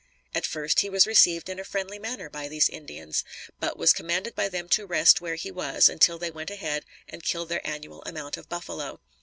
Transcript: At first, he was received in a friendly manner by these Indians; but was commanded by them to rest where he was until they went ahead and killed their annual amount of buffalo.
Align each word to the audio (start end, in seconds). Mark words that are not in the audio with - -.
At 0.33 0.47
first, 0.47 0.79
he 0.79 0.89
was 0.89 1.05
received 1.05 1.47
in 1.47 1.59
a 1.59 1.63
friendly 1.63 1.99
manner 1.99 2.27
by 2.27 2.47
these 2.47 2.67
Indians; 2.69 3.23
but 3.59 3.77
was 3.77 3.93
commanded 3.93 4.33
by 4.33 4.49
them 4.49 4.67
to 4.69 4.87
rest 4.87 5.21
where 5.21 5.35
he 5.35 5.51
was 5.51 5.87
until 5.89 6.17
they 6.17 6.31
went 6.31 6.49
ahead 6.49 6.85
and 7.07 7.21
killed 7.21 7.49
their 7.49 7.61
annual 7.67 8.01
amount 8.01 8.35
of 8.35 8.49
buffalo. 8.49 8.99